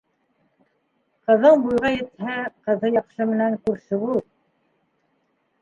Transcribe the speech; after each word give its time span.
Ҡыҙың 1.31 1.61
буйға 1.65 1.91
етһә, 1.97 2.37
ҡыҙы 2.71 2.91
яҡшы 2.97 3.29
менән 3.35 3.59
күрше 3.69 4.01
бул. 4.07 4.27